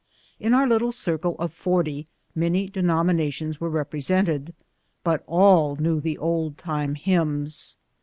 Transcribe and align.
In 0.39 0.55
our 0.55 0.67
little 0.67 0.91
circle 0.91 1.35
of 1.37 1.53
forty, 1.53 2.07
many 2.33 2.67
denominations 2.67 3.61
were 3.61 3.69
represented, 3.69 4.55
but 5.03 5.23
all 5.27 5.75
knew 5.75 6.01
the 6.01 6.17
old 6.17 6.57
time 6.57 6.95
hymns. 6.95 7.77